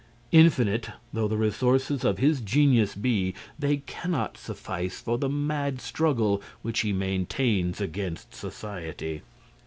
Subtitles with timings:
[0.31, 6.41] Infinite though the resources of his genius be, they cannot suffice for the mad struggle
[6.63, 9.21] which he maintains against society.